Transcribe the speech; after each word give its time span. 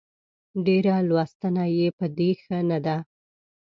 ډېره 0.65 0.95
لوستنه 1.09 1.63
يې 1.77 1.87
په 1.97 2.05
دې 2.17 2.29
ښه 2.41 2.57
نه 2.69 2.77
ده 2.85 2.97